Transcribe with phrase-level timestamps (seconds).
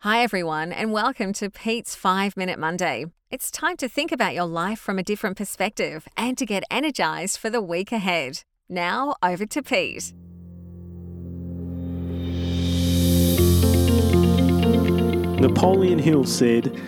[0.00, 3.06] Hi, everyone, and welcome to Pete's 5 Minute Monday.
[3.30, 7.38] It's time to think about your life from a different perspective and to get energized
[7.38, 8.42] for the week ahead.
[8.68, 10.12] Now, over to Pete.
[15.40, 16.78] Napoleon Hill said,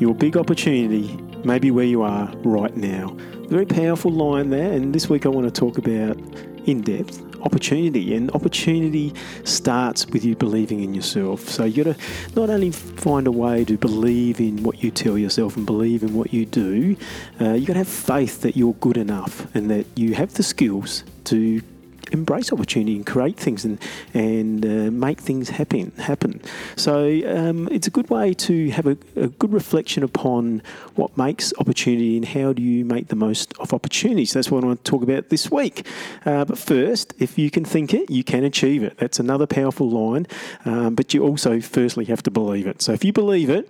[0.00, 3.16] Your big opportunity may be where you are right now.
[3.48, 6.18] Very powerful line there, and this week I want to talk about
[6.66, 9.12] in depth opportunity and opportunity
[9.44, 11.48] starts with you believing in yourself.
[11.48, 15.16] So you got to not only find a way to believe in what you tell
[15.16, 16.96] yourself and believe in what you do
[17.40, 20.42] uh, you got to have faith that you're good enough and that you have the
[20.42, 21.60] skills to
[22.12, 23.78] embrace opportunity and create things and
[24.14, 26.40] and uh, make things happen happen.
[26.76, 30.62] So um, it's a good way to have a, a, good reflection upon
[30.94, 34.32] what makes opportunity and how do you make the most of opportunities.
[34.32, 35.86] That's what I want to talk about this week.
[36.24, 38.98] Uh, but first, if you can think it, you can achieve it.
[38.98, 40.26] That's another powerful line.
[40.64, 42.82] Um, but you also firstly have to believe it.
[42.82, 43.68] So if you believe it,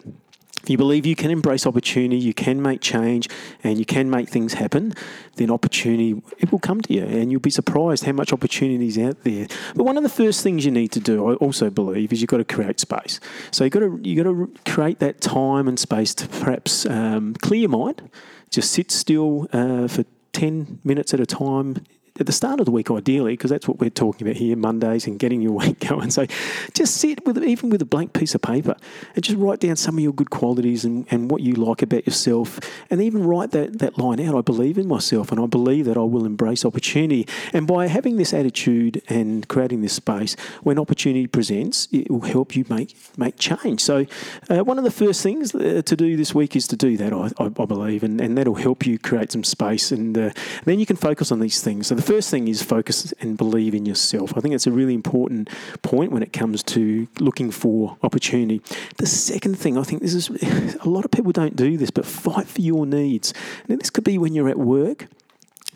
[0.62, 3.28] if you believe you can embrace opportunity, you can make change,
[3.62, 4.94] and you can make things happen,
[5.36, 8.98] then opportunity it will come to you, and you'll be surprised how much opportunity is
[8.98, 9.47] out there.
[9.75, 12.30] But one of the first things you need to do, I also believe, is you've
[12.30, 13.20] got to create space.
[13.50, 17.34] So you've got to you got to create that time and space to perhaps um,
[17.34, 18.11] clear your mind,
[18.50, 21.84] just sit still uh, for 10 minutes at a time
[22.19, 25.06] at the start of the week, ideally, because that's what we're talking about here, Mondays
[25.06, 26.11] and getting your week going.
[26.11, 26.27] So
[26.73, 28.77] just sit with even with a blank piece of paper
[29.14, 32.06] and just write down some of your good qualities and, and what you like about
[32.06, 32.58] yourself.
[32.91, 34.36] And even write that, that line out.
[34.36, 37.27] I believe in myself and I believe that I will embrace opportunity.
[37.53, 42.56] And by having this attitude and creating this space, when opportunity presents, it will help
[42.56, 43.80] you make, make change.
[43.80, 44.06] So
[44.48, 47.12] uh, one of the first things uh, to do this week is to do that,
[47.12, 49.92] I, I, believe, and, and that'll help you create some space.
[49.92, 50.30] And uh,
[50.64, 51.89] then you can focus on these things.
[51.89, 54.36] So the first thing is focus and believe in yourself.
[54.36, 55.50] I think it's a really important
[55.82, 58.62] point when it comes to looking for opportunity.
[58.98, 60.30] The second thing, I think this is
[60.80, 63.34] a lot of people don't do this, but fight for your needs.
[63.68, 65.08] Now, this could be when you're at work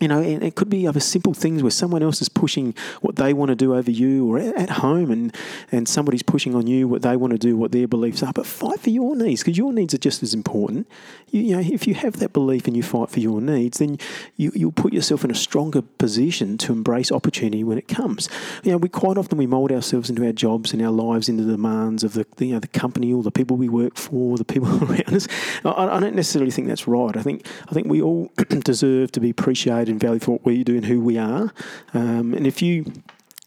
[0.01, 3.33] you know, it could be other simple things where someone else is pushing what they
[3.33, 5.35] want to do over you, or at home, and
[5.71, 8.33] and somebody's pushing on you what they want to do, what their beliefs are.
[8.33, 10.87] But fight for your needs because your needs are just as important.
[11.29, 13.99] You, you, know, if you have that belief and you fight for your needs, then
[14.37, 18.27] you you'll put yourself in a stronger position to embrace opportunity when it comes.
[18.63, 21.43] You know, we quite often we mould ourselves into our jobs and our lives into
[21.43, 24.35] the demands of the, the you know the company or the people we work for,
[24.35, 25.27] the people around us.
[25.63, 27.15] I, I don't necessarily think that's right.
[27.15, 28.31] I think I think we all
[28.63, 31.53] deserve to be appreciated and valued for what we do and who we are.
[31.93, 32.91] Um, and if you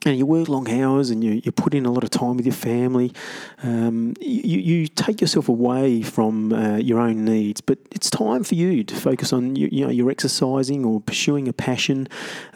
[0.06, 2.46] and you work long hours and you, you put in a lot of time with
[2.46, 3.12] your family,
[3.62, 7.60] um, you, you take yourself away from uh, your own needs.
[7.60, 11.48] But it's time for you to focus on you, you know your exercising or pursuing
[11.48, 12.08] a passion,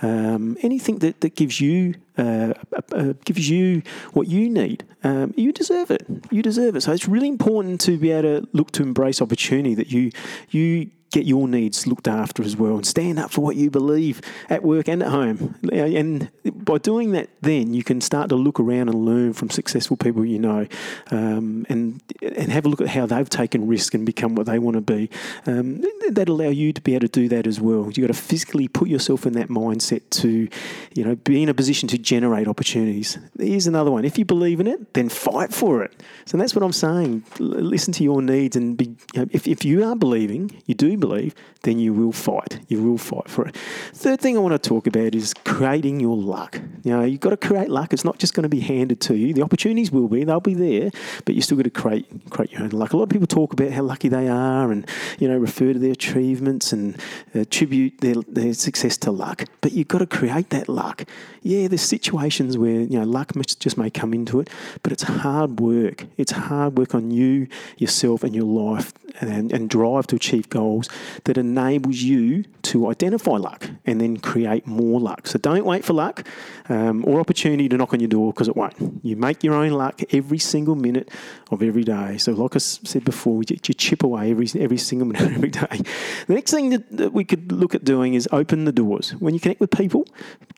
[0.02, 2.52] um, anything that, that gives you uh,
[2.92, 3.82] uh, gives you
[4.12, 4.84] what you need.
[5.04, 6.04] Um, you deserve it.
[6.30, 6.82] You deserve it.
[6.82, 10.10] So it's really important to be able to look to embrace opportunity that you
[10.50, 14.20] you get your needs looked after as well and stand up for what you believe
[14.50, 15.54] at work and at home.
[15.72, 19.96] And by doing that, then you can start to look around and learn from successful
[19.96, 20.66] people you know
[21.10, 24.58] um, and, and have a look at how they've taken risk and become what they
[24.58, 25.10] want to be.
[25.46, 27.84] Um, that allow you to be able to do that as well.
[27.84, 30.48] You've got to physically put yourself in that mindset to,
[30.94, 33.18] you know, be in a position to generate opportunities.
[33.38, 34.04] Here's another one.
[34.04, 36.02] If you believe in it, then fight for it.
[36.26, 37.24] So that's what I'm saying.
[37.38, 40.96] listen to your needs and be, you know, if, if you are believing, you do
[40.98, 42.60] believe, then you will fight.
[42.68, 43.56] You will fight for it.
[43.92, 46.60] Third thing I want to talk about is creating your luck.
[46.84, 47.92] You know, you've got to create luck.
[47.92, 49.34] It's not just going to be handed to you.
[49.34, 50.90] The opportunities will be, they'll be there,
[51.24, 52.92] but you still got to create create your own luck.
[52.92, 54.88] A lot of people talk about how lucky they are and,
[55.18, 56.96] you know, refer to their achievements and
[57.34, 59.44] attribute their, their success to luck.
[59.60, 61.04] But you've got to create that luck.
[61.42, 64.50] Yeah, there's situations where, you know, luck just may come into it,
[64.82, 66.06] but it's hard work.
[66.16, 70.87] It's hard work on you, yourself, and your life and, and drive to achieve goals
[71.24, 75.26] that enables you to identify luck and then create more luck.
[75.26, 76.26] So don't wait for luck
[76.68, 79.00] um, or opportunity to knock on your door because it won't.
[79.02, 81.10] You make your own luck every single minute
[81.50, 82.18] of every day.
[82.18, 85.80] So, like I said before, you, you chip away every every single minute every day.
[86.26, 89.10] The next thing that, that we could look at doing is open the doors.
[89.12, 90.06] When you connect with people,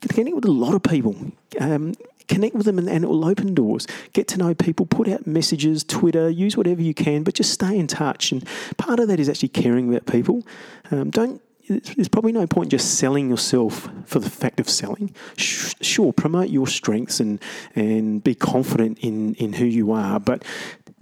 [0.09, 1.15] connect with a lot of people.
[1.61, 1.95] Um,
[2.31, 3.87] connect with them and, and, it will open doors.
[4.13, 7.77] Get to know people, put out messages, Twitter, use whatever you can, but just stay
[7.77, 8.33] in touch.
[8.33, 8.47] And
[8.79, 10.47] part of that is actually caring about people.
[10.91, 15.15] Um, don't there's probably no point just selling yourself for the fact of selling.
[15.37, 17.41] Sure, promote your strengths and
[17.77, 20.45] and be confident in in who you are, but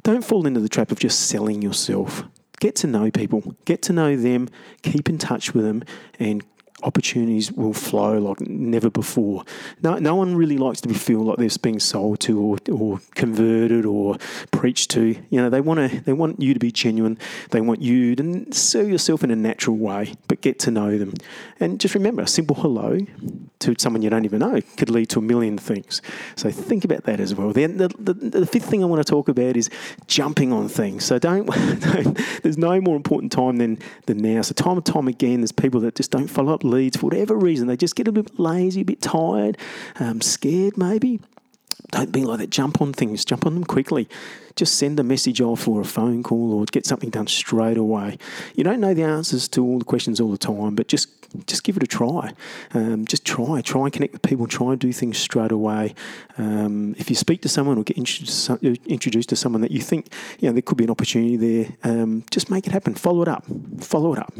[0.02, 2.24] don't fall into the trap of just selling yourself.
[2.60, 4.48] Get to know people, get to know them,
[4.82, 5.84] keep in touch with them,
[6.18, 6.44] and
[6.82, 9.44] opportunities will flow like never before.
[9.82, 13.84] No, no one really likes to feel like they're being sold to or, or converted
[13.84, 14.16] or
[14.50, 15.16] preached to.
[15.30, 17.18] You know, they want to they want you to be genuine.
[17.50, 21.14] They want you to sell yourself in a natural way, but get to know them.
[21.60, 22.98] And just remember, a simple hello
[23.60, 26.00] to someone you don't even know could lead to a million things.
[26.36, 27.52] So think about that as well.
[27.52, 29.70] Then the, the, the fifth thing I want to talk about is
[30.06, 31.04] jumping on things.
[31.04, 31.46] So don't,
[31.80, 34.42] don't there's no more important time than than now.
[34.42, 37.36] So time and time again, there's people that just don't follow up leads for whatever
[37.36, 37.66] reason.
[37.66, 39.58] They just get a bit lazy, a bit tired,
[39.98, 41.20] um, scared maybe.
[41.90, 42.50] Don't be like that.
[42.50, 44.08] Jump on things, jump on them quickly.
[44.56, 48.18] Just send a message off or a phone call or get something done straight away.
[48.54, 51.64] You don't know the answers to all the questions all the time, but just just
[51.64, 52.32] give it a try.
[52.74, 55.94] Um, just try, try and connect with people, try and do things straight away.
[56.36, 60.48] Um, if you speak to someone or get introduced, to someone that you think you
[60.48, 62.94] know there could be an opportunity there, um, just make it happen.
[62.94, 63.44] Follow it up.
[63.80, 64.32] Follow it up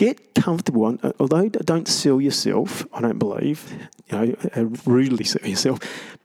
[0.00, 0.98] get comfortable.
[1.02, 3.70] Uh, although don't sell yourself, I don't believe,
[4.08, 5.78] you know, uh, rudely sell yourself.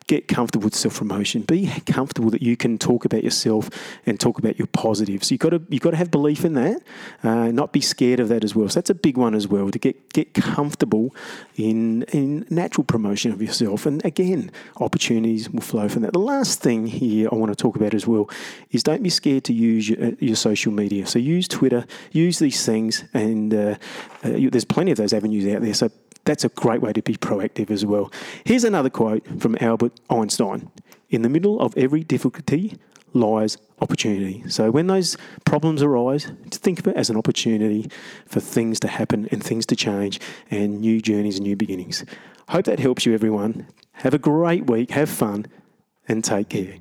[0.08, 1.42] Get comfortable with self promotion.
[1.42, 3.72] Be comfortable that you can talk about yourself
[4.06, 5.32] and talk about your positives.
[5.32, 6.84] You got to you got to have belief in that.
[7.24, 8.70] Uh, not be scared of that as well.
[8.70, 9.72] So that's a big one as well.
[9.72, 11.16] To get get comfortable
[11.56, 13.88] in in natural promotion of yourself.
[13.88, 16.14] And again, opportunities will flow from that.
[16.14, 18.30] The last thing here I want to talk about as well
[18.70, 21.08] is don't be scared to use your, uh, your social media.
[21.08, 23.76] So use Twitter, use these things, and uh,
[24.24, 25.74] uh, there's plenty of those avenues out there.
[25.74, 25.90] So
[26.26, 28.12] that's a great way to be proactive as well.
[28.44, 30.70] Here's another quote from Albert Einstein
[31.10, 32.78] In the middle of every difficulty
[33.14, 34.44] lies opportunity.
[34.50, 37.90] So when those problems arise, think of it as an opportunity
[38.26, 40.20] for things to happen and things to change
[40.52, 42.04] and new journeys and new beginnings.
[42.50, 43.68] Hope that helps you, everyone.
[43.94, 45.46] Have a great week, have fun,
[46.08, 46.76] and take care.